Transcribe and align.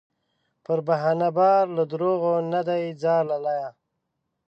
پر 0.63 0.79
بهانو 0.87 1.29
بار 1.37 1.65
له 1.77 1.83
دروغو 1.91 2.33
نه 2.51 2.61
دې 2.67 2.81
ځار 3.03 3.23
لالیه 3.31 3.69